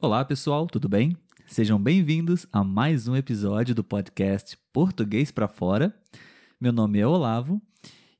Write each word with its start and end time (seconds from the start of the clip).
Olá, 0.00 0.24
pessoal, 0.24 0.66
tudo 0.66 0.88
bem? 0.88 1.16
Sejam 1.46 1.80
bem-vindos 1.80 2.46
a 2.52 2.64
mais 2.64 3.06
um 3.06 3.14
episódio 3.14 3.74
do 3.74 3.84
podcast 3.84 4.58
Português 4.72 5.30
para 5.30 5.46
Fora. 5.46 5.94
Meu 6.60 6.72
nome 6.72 6.98
é 6.98 7.06
Olavo 7.06 7.62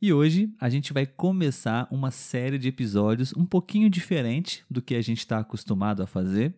e 0.00 0.12
hoje 0.12 0.48
a 0.60 0.70
gente 0.70 0.92
vai 0.92 1.04
começar 1.04 1.88
uma 1.90 2.12
série 2.12 2.58
de 2.58 2.68
episódios 2.68 3.34
um 3.36 3.44
pouquinho 3.44 3.90
diferente 3.90 4.64
do 4.70 4.80
que 4.80 4.94
a 4.94 5.02
gente 5.02 5.18
está 5.18 5.40
acostumado 5.40 6.00
a 6.00 6.06
fazer. 6.06 6.54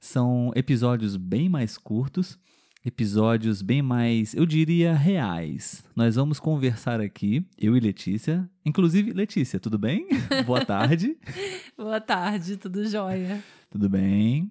São 0.00 0.50
episódios 0.56 1.16
bem 1.16 1.50
mais 1.50 1.76
curtos, 1.76 2.38
episódios 2.84 3.60
bem 3.60 3.82
mais, 3.82 4.34
eu 4.34 4.46
diria, 4.46 4.94
reais. 4.94 5.84
Nós 5.94 6.16
vamos 6.16 6.40
conversar 6.40 6.98
aqui, 7.00 7.44
eu 7.58 7.76
e 7.76 7.80
Letícia. 7.80 8.48
Inclusive, 8.64 9.12
Letícia, 9.12 9.60
tudo 9.60 9.78
bem? 9.78 10.08
Boa 10.46 10.64
tarde. 10.64 11.16
Boa 11.76 12.00
tarde, 12.00 12.56
tudo 12.56 12.88
jóia. 12.88 13.44
Tudo 13.70 13.88
bem. 13.88 14.50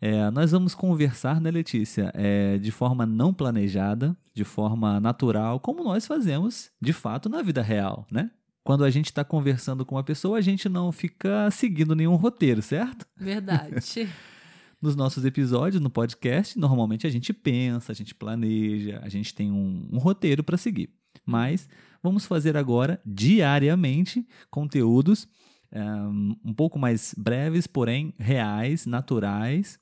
É, 0.00 0.30
nós 0.30 0.52
vamos 0.52 0.74
conversar, 0.74 1.40
né, 1.40 1.50
Letícia, 1.50 2.12
é, 2.14 2.56
de 2.58 2.70
forma 2.70 3.04
não 3.04 3.34
planejada, 3.34 4.16
de 4.32 4.44
forma 4.44 5.00
natural, 5.00 5.58
como 5.58 5.82
nós 5.82 6.06
fazemos, 6.06 6.70
de 6.80 6.92
fato, 6.92 7.28
na 7.28 7.42
vida 7.42 7.62
real, 7.62 8.06
né? 8.10 8.30
Quando 8.62 8.84
a 8.84 8.90
gente 8.90 9.06
está 9.06 9.24
conversando 9.24 9.84
com 9.84 9.96
uma 9.96 10.04
pessoa, 10.04 10.38
a 10.38 10.42
gente 10.42 10.68
não 10.68 10.92
fica 10.92 11.50
seguindo 11.50 11.96
nenhum 11.96 12.14
roteiro, 12.16 12.62
certo? 12.62 13.06
Verdade. 13.16 14.08
Nos 14.80 14.94
nossos 14.94 15.24
episódios, 15.24 15.82
no 15.82 15.90
podcast, 15.90 16.56
normalmente 16.56 17.04
a 17.04 17.10
gente 17.10 17.32
pensa, 17.32 17.90
a 17.90 17.94
gente 17.94 18.14
planeja, 18.14 19.00
a 19.02 19.08
gente 19.08 19.34
tem 19.34 19.50
um, 19.50 19.88
um 19.90 19.98
roteiro 19.98 20.44
para 20.44 20.56
seguir. 20.56 20.90
Mas 21.26 21.68
vamos 22.00 22.26
fazer 22.26 22.56
agora, 22.56 23.00
diariamente, 23.04 24.24
conteúdos 24.48 25.26
um, 25.72 26.36
um 26.44 26.54
pouco 26.54 26.78
mais 26.78 27.14
breves, 27.16 27.66
porém 27.66 28.14
reais, 28.18 28.86
naturais, 28.86 29.78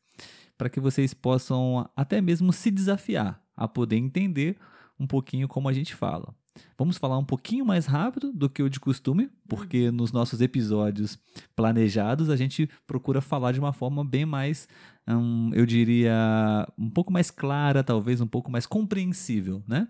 para 0.57 0.69
que 0.69 0.81
vocês 0.81 1.13
possam 1.15 1.89
até 1.95 2.21
mesmo 2.21 2.53
se 2.53 2.71
desafiar 2.71 3.41
a 3.57 3.67
poder 3.67 3.97
entender 3.97 4.57
um 4.99 5.07
pouquinho 5.07 5.49
como 5.49 5.69
a 5.69 5.73
gente 5.73 5.95
fala. 5.95 6.35
Vamos 6.79 6.97
falar 6.97 7.19
um 7.19 7.25
pouquinho 7.25 7.65
mais 7.65 7.87
rápido 7.87 8.33
do 8.33 8.49
que 8.49 8.63
o 8.63 8.71
de 8.71 8.81
costume, 8.81 9.31
porque 9.49 9.91
nos 9.91 10.13
nossos 10.13 10.41
episódios 10.41 11.19
planejados 11.55 12.31
a 12.31 12.37
gente 12.37 12.69
procura 12.87 13.21
falar 13.21 13.53
de 13.53 13.61
uma 13.61 13.73
forma 13.73 14.05
bem 14.05 14.25
mais, 14.25 14.69
hum, 15.07 15.51
eu 15.55 15.67
diria, 15.67 16.67
um 16.79 16.89
pouco 16.89 17.13
mais 17.13 17.31
clara, 17.31 17.85
talvez 17.85 18.21
um 18.21 18.27
pouco 18.27 18.51
mais 18.51 18.67
compreensível, 18.67 19.63
né? 19.67 19.89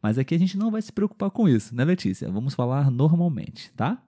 Mas 0.00 0.18
aqui 0.18 0.34
a 0.34 0.38
gente 0.38 0.56
não 0.56 0.70
vai 0.70 0.82
se 0.82 0.92
preocupar 0.92 1.30
com 1.30 1.48
isso, 1.48 1.74
né, 1.74 1.84
Letícia? 1.84 2.30
Vamos 2.30 2.54
falar 2.54 2.90
normalmente, 2.90 3.72
tá? 3.72 4.00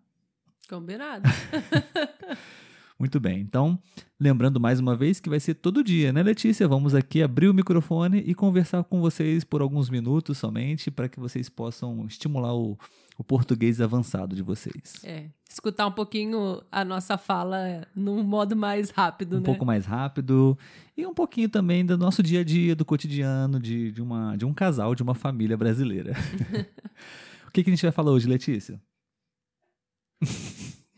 Combinado. 0.68 1.28
Muito 2.98 3.20
bem. 3.20 3.40
Então, 3.40 3.78
lembrando 4.18 4.58
mais 4.58 4.80
uma 4.80 4.96
vez 4.96 5.20
que 5.20 5.30
vai 5.30 5.38
ser 5.38 5.54
todo 5.54 5.84
dia, 5.84 6.12
né, 6.12 6.20
Letícia? 6.20 6.66
Vamos 6.66 6.96
aqui 6.96 7.22
abrir 7.22 7.48
o 7.48 7.54
microfone 7.54 8.18
e 8.18 8.34
conversar 8.34 8.82
com 8.82 9.00
vocês 9.00 9.44
por 9.44 9.62
alguns 9.62 9.88
minutos 9.88 10.36
somente 10.36 10.90
para 10.90 11.08
que 11.08 11.20
vocês 11.20 11.48
possam 11.48 12.04
estimular 12.06 12.54
o, 12.54 12.76
o 13.16 13.22
português 13.22 13.80
avançado 13.80 14.34
de 14.34 14.42
vocês. 14.42 14.96
É, 15.04 15.26
escutar 15.48 15.86
um 15.86 15.92
pouquinho 15.92 16.60
a 16.72 16.84
nossa 16.84 17.16
fala 17.16 17.86
num 17.94 18.22
modo 18.24 18.56
mais 18.56 18.90
rápido, 18.90 19.36
um 19.36 19.40
né? 19.40 19.46
pouco 19.46 19.64
mais 19.64 19.86
rápido 19.86 20.58
e 20.96 21.06
um 21.06 21.14
pouquinho 21.14 21.48
também 21.48 21.86
do 21.86 21.96
nosso 21.96 22.20
dia 22.20 22.40
a 22.40 22.44
dia, 22.44 22.74
do 22.74 22.84
cotidiano, 22.84 23.60
de, 23.60 23.92
de, 23.92 24.02
uma, 24.02 24.36
de 24.36 24.44
um 24.44 24.52
casal, 24.52 24.96
de 24.96 25.04
uma 25.04 25.14
família 25.14 25.56
brasileira. 25.56 26.14
o 27.46 27.52
que, 27.52 27.62
que 27.62 27.70
a 27.70 27.72
gente 27.72 27.82
vai 27.82 27.92
falar 27.92 28.10
hoje, 28.10 28.28
Letícia? 28.28 28.80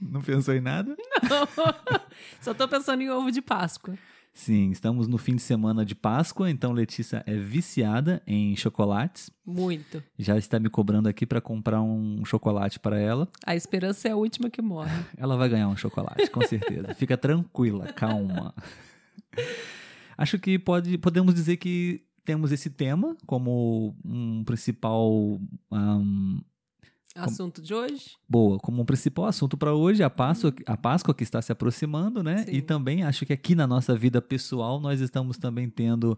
Não 0.00 0.22
pensou 0.22 0.54
em 0.54 0.60
nada? 0.60 0.96
Não. 1.22 1.46
Só 2.40 2.54
tô 2.54 2.66
pensando 2.66 3.02
em 3.02 3.10
ovo 3.10 3.30
de 3.30 3.42
Páscoa. 3.42 3.94
Sim, 4.32 4.70
estamos 4.70 5.08
no 5.08 5.18
fim 5.18 5.34
de 5.34 5.42
semana 5.42 5.84
de 5.84 5.94
Páscoa, 5.94 6.48
então 6.48 6.72
Letícia 6.72 7.22
é 7.26 7.34
viciada 7.36 8.22
em 8.26 8.54
chocolates. 8.56 9.30
Muito. 9.44 10.02
Já 10.18 10.38
está 10.38 10.58
me 10.58 10.70
cobrando 10.70 11.08
aqui 11.08 11.26
para 11.26 11.40
comprar 11.40 11.82
um 11.82 12.24
chocolate 12.24 12.78
para 12.78 12.98
ela. 12.98 13.28
A 13.44 13.56
esperança 13.56 14.08
é 14.08 14.12
a 14.12 14.16
última 14.16 14.48
que 14.48 14.62
morre. 14.62 15.04
Ela 15.18 15.36
vai 15.36 15.48
ganhar 15.48 15.68
um 15.68 15.76
chocolate, 15.76 16.30
com 16.30 16.40
certeza. 16.42 16.94
Fica 16.94 17.16
tranquila, 17.16 17.92
calma. 17.92 18.54
Acho 20.16 20.38
que 20.38 20.58
pode, 20.58 20.96
podemos 20.96 21.34
dizer 21.34 21.56
que 21.56 22.04
temos 22.24 22.52
esse 22.52 22.70
tema 22.70 23.16
como 23.26 23.96
um 24.04 24.44
principal 24.44 25.40
um, 25.72 26.40
Assunto 27.14 27.60
de 27.60 27.74
hoje? 27.74 28.12
Boa, 28.28 28.58
como 28.58 28.82
um 28.82 28.84
principal 28.84 29.26
assunto 29.26 29.56
para 29.56 29.74
hoje, 29.74 30.02
a 30.02 30.08
Páscoa, 30.08 30.54
a 30.64 30.76
Páscoa 30.76 31.12
que 31.12 31.24
está 31.24 31.42
se 31.42 31.50
aproximando, 31.50 32.22
né? 32.22 32.44
Sim. 32.44 32.52
E 32.52 32.62
também 32.62 33.02
acho 33.02 33.26
que 33.26 33.32
aqui 33.32 33.54
na 33.54 33.66
nossa 33.66 33.96
vida 33.96 34.22
pessoal 34.22 34.80
nós 34.80 35.00
estamos 35.00 35.36
também 35.36 35.68
tendo 35.68 36.16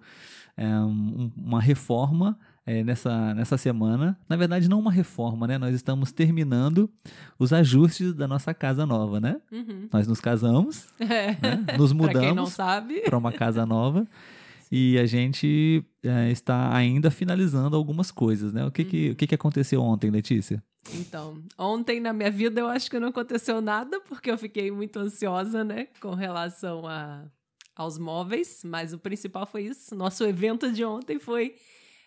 é, 0.57 0.67
um, 0.67 1.31
uma 1.37 1.61
reforma 1.61 2.39
é, 2.67 2.85
nessa, 2.85 3.35
nessa 3.35 3.57
semana. 3.57 4.19
Na 4.29 4.37
verdade, 4.37 4.69
não 4.69 4.79
uma 4.79 4.93
reforma, 4.93 5.47
né? 5.47 5.57
Nós 5.59 5.75
estamos 5.75 6.13
terminando 6.13 6.91
os 7.39 7.53
ajustes 7.53 8.15
da 8.15 8.29
nossa 8.29 8.53
casa 8.53 8.85
nova, 8.85 9.19
né? 9.19 9.41
Uhum. 9.51 9.89
Nós 9.93 10.07
nos 10.07 10.21
casamos, 10.21 10.87
É. 11.01 11.37
né? 11.41 11.65
nos 11.79 11.93
mudamos 11.93 12.57
para 13.05 13.17
uma 13.17 13.33
casa 13.33 13.65
nova. 13.65 14.07
E 14.75 14.99
a 14.99 15.05
gente 15.05 15.85
é, 16.03 16.31
está 16.31 16.75
ainda 16.75 17.11
finalizando 17.11 17.77
algumas 17.77 18.11
coisas, 18.11 18.55
né? 18.55 18.65
O 18.65 18.71
que, 18.71 18.83
que, 18.87 19.11
o 19.11 19.15
que, 19.15 19.27
que 19.27 19.35
aconteceu 19.35 19.83
ontem, 19.83 20.11
Letícia? 20.11 20.65
Então, 20.95 21.45
ontem 21.59 22.01
na 22.01 22.11
minha 22.11 22.31
vida 22.31 22.59
eu 22.59 22.69
acho 22.69 22.91
que 22.91 22.99
não 22.99 23.09
aconteceu 23.09 23.61
nada, 23.61 24.01
porque 24.01 24.31
eu 24.31 24.39
fiquei 24.39 24.71
muito 24.71 24.99
ansiosa, 24.99 25.63
né, 25.63 25.89
com 26.01 26.15
relação 26.15 26.87
a, 26.87 27.23
aos 27.77 27.99
móveis, 27.99 28.63
mas 28.65 28.95
o 28.95 28.99
principal 28.99 29.45
foi 29.45 29.65
isso. 29.65 29.95
Nosso 29.95 30.25
evento 30.25 30.73
de 30.73 30.83
ontem 30.83 31.19
foi 31.19 31.55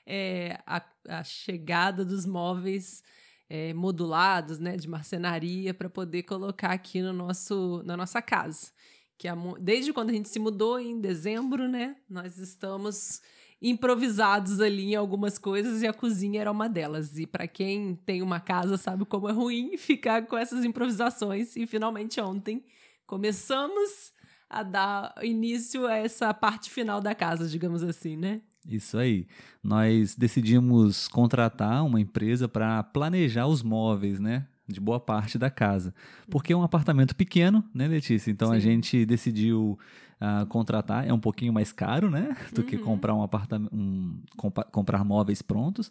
é, 0.03 0.59
a, 0.65 0.83
a 1.07 1.23
chegada 1.23 2.03
dos 2.03 2.25
móveis 2.25 3.03
é, 3.47 3.75
modulados, 3.75 4.57
né, 4.57 4.75
de 4.75 4.89
marcenaria, 4.89 5.71
para 5.71 5.87
poder 5.87 6.23
colocar 6.23 6.71
aqui 6.71 6.99
no 6.99 7.13
nosso, 7.13 7.83
na 7.85 7.95
nossa 7.95 8.23
casa. 8.23 8.71
Que 9.17 9.27
desde 9.59 9.93
quando 9.93 10.09
a 10.09 10.13
gente 10.13 10.29
se 10.29 10.39
mudou 10.39 10.79
em 10.79 10.99
dezembro, 10.99 11.67
né, 11.67 11.95
nós 12.09 12.37
estamos 12.37 13.21
improvisados 13.61 14.59
ali 14.59 14.91
em 14.91 14.95
algumas 14.95 15.37
coisas 15.37 15.81
e 15.81 15.87
a 15.87 15.93
cozinha 15.93 16.41
era 16.41 16.51
uma 16.51 16.67
delas. 16.67 17.17
E 17.17 17.25
para 17.25 17.47
quem 17.47 17.95
tem 18.05 18.21
uma 18.21 18.39
casa 18.39 18.77
sabe 18.77 19.05
como 19.05 19.29
é 19.29 19.31
ruim 19.31 19.77
ficar 19.77 20.25
com 20.25 20.37
essas 20.37 20.63
improvisações. 20.65 21.55
E 21.55 21.65
finalmente 21.65 22.19
ontem 22.19 22.63
começamos 23.07 24.13
a 24.49 24.61
dar 24.63 25.13
início 25.23 25.87
a 25.87 25.95
essa 25.95 26.33
parte 26.33 26.69
final 26.69 27.01
da 27.01 27.15
casa, 27.15 27.47
digamos 27.47 27.81
assim, 27.81 28.15
né? 28.15 28.41
Isso 28.67 28.97
aí. 28.97 29.27
Nós 29.63 30.15
decidimos 30.15 31.07
contratar 31.07 31.83
uma 31.85 31.99
empresa 31.99 32.47
para 32.47 32.83
planejar 32.83 33.47
os 33.47 33.61
móveis, 33.61 34.19
né? 34.19 34.47
De 34.67 34.79
boa 34.79 34.99
parte 34.99 35.37
da 35.37 35.49
casa. 35.49 35.93
Porque 36.29 36.51
é 36.51 36.55
um 36.57 36.63
apartamento 36.63 37.15
pequeno, 37.15 37.63
né, 37.73 37.87
Letícia? 37.87 38.31
Então 38.31 38.51
a 38.51 38.55
Sim. 38.55 38.61
gente 38.61 39.05
decidiu 39.05 39.77
ah, 40.19 40.45
contratar. 40.49 41.07
É 41.07 41.13
um 41.13 41.19
pouquinho 41.19 41.53
mais 41.53 41.71
caro, 41.71 42.09
né? 42.09 42.35
Do 42.53 42.63
que 42.63 42.75
Uhum. 42.77 42.83
comprar 42.83 43.13
um 43.13 43.21
apartamento. 43.21 43.73
Um, 43.75 44.19
compa- 44.35 44.63
comprar 44.63 45.03
móveis 45.05 45.41
prontos. 45.41 45.89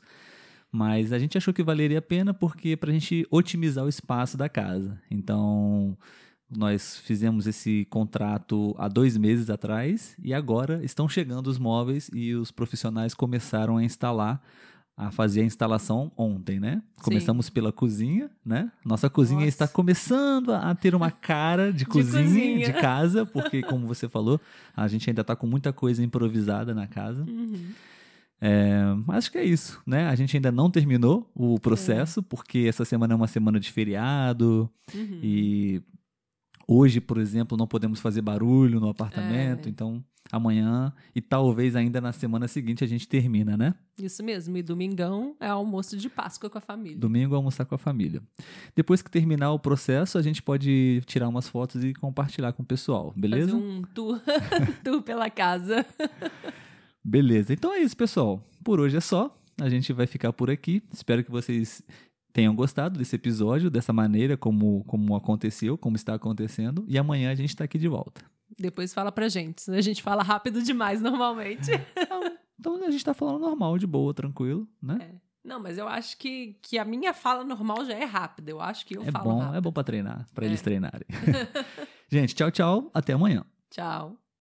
Mas 0.73 1.13
a 1.13 1.19
gente 1.21 1.39
achou 1.39 1.55
que 1.55 1.63
valeria 1.63 2.01
a 2.01 2.03
pena 2.03 2.35
porque 2.35 2.77
para 2.77 2.91
a 2.91 2.93
gente 2.93 3.25
otimizar 3.31 3.85
o 3.85 3.89
espaço 3.89 4.37
da 4.37 4.49
casa. 4.49 5.01
Então 5.09 5.97
nós 6.51 6.99
fizemos 6.99 7.47
esse 7.47 7.85
contrato 7.91 8.75
há 8.79 8.89
dois 8.89 9.17
meses 9.17 9.51
atrás 9.51 10.17
e 10.23 10.35
agora 10.35 10.85
estão 10.85 11.09
chegando 11.09 11.47
os 11.47 11.59
móveis 11.59 12.11
e 12.13 12.35
os 12.35 12.51
profissionais 12.51 13.15
começaram 13.15 13.77
a 13.77 13.85
instalar, 13.85 14.43
a 14.97 15.11
fazer 15.11 15.41
a 15.41 15.45
instalação 15.45 16.13
ontem, 16.17 16.61
né? 16.61 16.81
Começamos 17.03 17.51
pela 17.51 17.73
cozinha, 17.73 18.31
né? 18.45 18.71
Nossa 18.85 19.11
cozinha 19.11 19.41
Nossa. 19.41 19.49
está 19.49 19.67
começando 19.69 20.53
a 20.53 20.73
ter 20.75 20.95
uma 20.95 21.11
cara 21.11 21.73
de 21.73 21.85
cozinha, 21.87 22.23
cozinha. 22.23 22.67
de 22.67 22.73
casa, 22.81 23.27
porque 23.27 23.61
como 23.63 23.87
você 23.89 24.09
falou, 24.09 24.41
a 24.77 24.87
gente 24.87 25.11
ainda 25.11 25.23
está 25.23 25.35
com 25.35 25.47
muita 25.49 25.73
coisa 25.73 26.03
improvisada 26.03 26.73
na 26.75 26.87
casa. 26.87 27.23
Uhum. 27.25 27.71
É, 28.41 28.83
mas 29.07 29.19
acho 29.19 29.33
que 29.33 29.39
é 29.39 29.45
isso, 29.45 29.81
né? 29.87 30.07
A 30.09 30.15
gente 30.15 30.37
ainda 30.37 30.53
não 30.53 30.71
terminou 30.71 31.29
o 31.35 31.59
processo, 31.59 32.23
porque 32.23 32.67
essa 32.69 32.85
semana 32.85 33.15
é 33.15 33.17
uma 33.17 33.27
semana 33.27 33.59
de 33.59 33.73
feriado 33.73 34.69
Uhum. 34.95 35.19
e 35.23 35.83
hoje, 36.67 37.01
por 37.01 37.19
exemplo, 37.19 37.57
não 37.57 37.67
podemos 37.67 38.01
fazer 38.01 38.23
barulho 38.23 38.81
no 38.81 38.89
apartamento, 38.89 39.67
É. 39.67 39.71
então 39.71 40.05
amanhã 40.33 40.93
e 41.15 41.21
talvez 41.21 41.77
ainda 41.77 42.01
na 42.01 42.11
semana 42.11 42.49
seguinte 42.49 42.83
a 42.83 42.87
gente 42.87 43.07
termina, 43.07 43.57
né? 43.57 43.75
Isso 44.01 44.25
mesmo. 44.25 44.57
E 44.57 44.63
domingão 44.63 45.37
é 45.39 45.47
almoço 45.47 45.97
de 45.97 46.09
Páscoa 46.09 46.49
com 46.51 46.59
a 46.59 46.61
família. 46.61 46.99
Domingo 46.99 47.35
almoçar 47.37 47.65
com 47.67 47.75
a 47.75 47.79
família. 47.79 48.23
Depois 48.75 49.03
que 49.03 49.11
terminar 49.11 49.53
o 49.53 49.59
processo, 49.59 50.17
a 50.19 50.23
gente 50.23 50.43
pode 50.43 51.03
tirar 51.07 51.29
umas 51.29 51.47
fotos 51.47 51.85
e 51.85 51.93
compartilhar 51.95 52.53
com 52.53 52.63
o 52.63 52.67
pessoal, 52.67 53.13
beleza? 53.15 53.53
Fazer 53.53 53.63
um 53.63 53.83
tour, 53.95 54.21
tour 54.83 55.03
pela 55.03 55.29
casa. 55.31 55.85
Beleza. 57.05 57.53
Então 57.53 57.73
é 57.73 57.79
isso, 57.81 57.97
pessoal. 57.97 58.43
Por 58.65 58.81
hoje 58.81 58.97
é 58.97 59.01
só. 59.01 59.37
A 59.61 59.69
gente 59.69 59.93
vai 59.93 60.07
ficar 60.07 60.33
por 60.33 60.51
aqui. 60.51 60.83
Espero 60.93 61.23
que 61.23 61.31
vocês 61.31 61.83
tenham 62.35 62.55
gostado 62.55 62.99
desse 62.99 63.15
episódio, 63.17 63.71
dessa 63.71 63.93
maneira 63.93 64.37
como, 64.37 64.85
como 64.85 65.15
aconteceu, 65.17 65.79
como 65.79 65.97
está 65.97 66.15
acontecendo. 66.15 66.85
E 66.87 66.99
amanhã 66.99 67.31
a 67.31 67.35
gente 67.35 67.49
está 67.51 67.65
aqui 67.65 67.79
de 67.79 67.89
volta. 67.89 68.21
Depois 68.59 68.93
fala 68.93 69.11
pra 69.11 69.29
gente. 69.29 69.71
A 69.71 69.81
gente 69.81 70.03
fala 70.03 70.23
rápido 70.23 70.61
demais 70.63 71.01
normalmente. 71.01 71.71
Então, 71.97 72.37
então 72.59 72.85
a 72.87 72.91
gente 72.91 73.05
tá 73.05 73.15
falando 73.15 73.39
normal, 73.41 73.79
de 73.79 73.87
boa, 73.87 74.13
tranquilo, 74.13 74.69
né? 74.83 74.99
É. 75.01 75.15
Não, 75.47 75.61
mas 75.61 75.77
eu 75.79 75.87
acho 75.87 76.17
que, 76.19 76.57
que 76.63 76.79
a 76.79 76.85
minha 76.85 77.13
fala 77.15 77.45
normal 77.45 77.85
já 77.85 77.93
é 77.95 78.05
rápida. 78.05 78.51
Eu 78.51 78.61
acho 78.61 78.85
que 78.87 78.97
eu 78.97 79.03
É, 79.03 79.11
falo 79.13 79.25
bom, 79.25 79.39
rápido. 79.41 79.57
é 79.57 79.61
bom 79.61 79.73
pra 79.73 79.85
treinar, 79.85 80.27
pra 80.35 80.45
É. 80.45 80.49
eles 80.49 80.61
treinarem. 80.63 81.07
gente, 82.11 82.35
tchau, 82.35 82.51
tchau. 82.51 82.91
Até 82.95 83.13
amanhã. 83.13 83.45
Tchau. 83.71 84.17